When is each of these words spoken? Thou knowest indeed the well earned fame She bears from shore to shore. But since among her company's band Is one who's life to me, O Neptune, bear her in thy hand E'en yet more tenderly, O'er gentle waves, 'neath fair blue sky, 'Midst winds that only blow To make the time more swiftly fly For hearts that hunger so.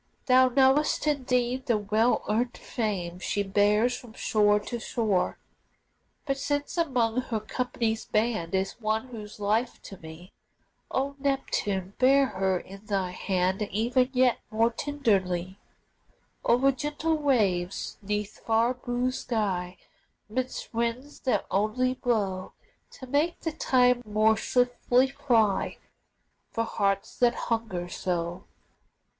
Thou 0.25 0.49
knowest 0.49 1.05
indeed 1.05 1.67
the 1.67 1.77
well 1.77 2.23
earned 2.27 2.57
fame 2.57 3.19
She 3.19 3.43
bears 3.43 3.95
from 3.95 4.13
shore 4.13 4.59
to 4.61 4.79
shore. 4.79 5.37
But 6.25 6.39
since 6.39 6.75
among 6.75 7.21
her 7.21 7.39
company's 7.39 8.05
band 8.05 8.55
Is 8.55 8.81
one 8.81 9.09
who's 9.09 9.39
life 9.39 9.79
to 9.83 9.97
me, 9.99 10.31
O 10.89 11.15
Neptune, 11.19 11.93
bear 11.99 12.25
her 12.25 12.57
in 12.59 12.83
thy 12.87 13.11
hand 13.11 13.61
E'en 13.71 14.09
yet 14.13 14.39
more 14.49 14.71
tenderly, 14.71 15.59
O'er 16.43 16.71
gentle 16.71 17.15
waves, 17.17 17.99
'neath 18.01 18.39
fair 18.43 18.73
blue 18.73 19.11
sky, 19.11 19.77
'Midst 20.27 20.73
winds 20.73 21.19
that 21.19 21.45
only 21.51 21.93
blow 21.93 22.53
To 22.93 23.05
make 23.05 23.39
the 23.41 23.51
time 23.51 24.01
more 24.03 24.35
swiftly 24.35 25.09
fly 25.11 25.77
For 26.49 26.63
hearts 26.63 27.19
that 27.19 27.35
hunger 27.35 27.87
so. 27.87 28.45